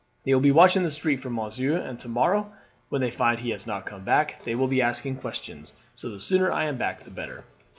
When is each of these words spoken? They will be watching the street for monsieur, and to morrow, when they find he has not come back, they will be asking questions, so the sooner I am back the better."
They 0.23 0.33
will 0.33 0.41
be 0.41 0.49
watching 0.51 0.81
the 0.81 0.89
street 0.89 1.19
for 1.19 1.29
monsieur, 1.29 1.77
and 1.77 1.99
to 1.99 2.07
morrow, 2.09 2.51
when 2.89 3.01
they 3.01 3.11
find 3.11 3.37
he 3.39 3.51
has 3.51 3.67
not 3.67 3.85
come 3.85 4.03
back, 4.03 4.41
they 4.45 4.55
will 4.55 4.67
be 4.67 4.81
asking 4.81 5.17
questions, 5.17 5.75
so 5.93 6.09
the 6.09 6.19
sooner 6.19 6.51
I 6.51 6.65
am 6.65 6.79
back 6.79 7.03
the 7.03 7.11
better." 7.11 7.43